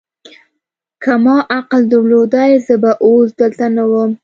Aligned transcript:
که 1.03 1.13
ما 1.23 1.37
عقل 1.57 1.81
درلودای، 1.91 2.53
زه 2.65 2.75
به 2.83 2.91
اوس 3.05 3.29
دلته 3.39 3.65
نه 3.77 3.83
ووم. 3.89 4.09